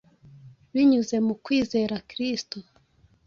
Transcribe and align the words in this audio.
Binyuze 0.73 1.15
mu 1.25 1.33
kwizera 1.43 1.95
Kristo 2.09 2.57